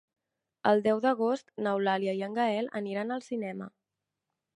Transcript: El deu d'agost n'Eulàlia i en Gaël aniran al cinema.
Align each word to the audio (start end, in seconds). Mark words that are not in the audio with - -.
El 0.69 0.79
deu 0.85 1.01
d'agost 1.03 1.53
n'Eulàlia 1.67 2.15
i 2.21 2.23
en 2.29 2.39
Gaël 2.39 2.71
aniran 2.81 3.17
al 3.17 3.23
cinema. 3.27 3.69